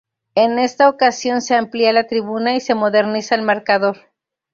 [0.33, 3.97] En esta ocasión se amplia la tribuna, y se moderniza el marcador.